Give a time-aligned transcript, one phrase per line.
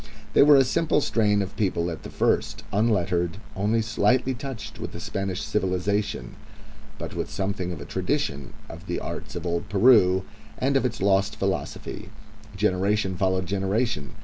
[0.33, 4.93] They were a simple strain of people at the first, unlettered, only slightly touched with
[4.93, 6.33] the Spanish civilisation,
[6.97, 10.23] but with something of a tradition of the arts of old Peru
[10.57, 12.09] and of its lost philosophy.
[12.55, 14.15] Generation followed generation.